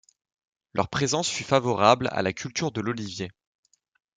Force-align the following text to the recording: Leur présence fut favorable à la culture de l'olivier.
Leur 0.73 0.89
présence 0.89 1.29
fut 1.29 1.43
favorable 1.43 2.09
à 2.11 2.23
la 2.23 2.33
culture 2.33 2.71
de 2.71 2.81
l'olivier. 2.81 3.29